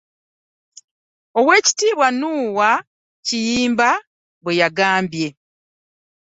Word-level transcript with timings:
Oweekitiibwa 1.39 2.07
Noah 2.19 2.77
Kiyimba 3.25 3.89
bwe 4.43 4.53
yagambye. 4.61 5.27